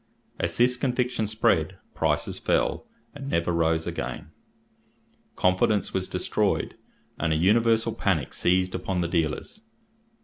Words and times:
As 0.39 0.57
this 0.57 0.77
conviction 0.77 1.27
spread, 1.27 1.77
prices 1.93 2.39
fell, 2.39 2.87
and 3.13 3.29
never 3.29 3.51
rose 3.51 3.85
again. 3.85 4.31
Confidence 5.35 5.93
was 5.93 6.07
destroyed, 6.07 6.75
and 7.19 7.31
a 7.31 7.35
universal 7.35 7.93
panic 7.93 8.33
seized 8.33 8.73
upon 8.73 9.01
the 9.01 9.07
dealers. 9.07 9.61